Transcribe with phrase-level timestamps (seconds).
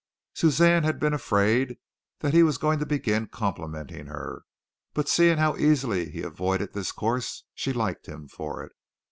[0.33, 1.77] Suzanne had been afraid
[2.21, 4.41] that he was going to begin complimenting her,
[4.95, 8.71] but seeing how easily he avoided this course she liked him for it.